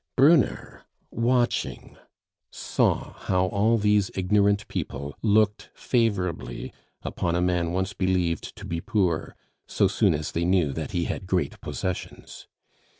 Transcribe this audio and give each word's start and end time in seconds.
Brunner, 0.17 0.81
watching, 1.11 1.95
saw 2.49 3.13
how 3.13 3.45
all 3.49 3.77
these 3.77 4.09
ignorant 4.15 4.67
people 4.67 5.15
looked 5.21 5.69
favorably 5.75 6.73
upon 7.03 7.35
a 7.35 7.39
man 7.41 7.71
once 7.71 7.93
believed 7.93 8.55
to 8.55 8.65
be 8.65 8.81
poor 8.81 9.35
so 9.67 9.87
soon 9.87 10.15
as 10.15 10.31
they 10.31 10.43
knew 10.43 10.73
that 10.73 10.89
he 10.93 11.03
had 11.03 11.27
great 11.27 11.61
possessions. 11.61 12.47